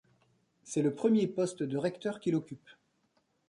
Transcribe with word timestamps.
C’est 0.63 0.81
le 0.81 0.95
premier 0.95 1.27
poste 1.27 1.61
de 1.61 1.77
recteur 1.77 2.19
qu’il 2.19 2.33
occupe. 2.35 2.69